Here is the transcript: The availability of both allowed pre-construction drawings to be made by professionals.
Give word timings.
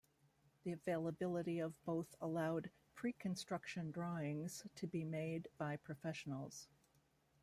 The 0.63 0.71
availability 0.71 1.59
of 1.59 1.79
both 1.85 2.15
allowed 2.19 2.71
pre-construction 2.95 3.91
drawings 3.91 4.65
to 4.77 4.87
be 4.87 5.03
made 5.03 5.47
by 5.59 5.77
professionals. 5.77 6.67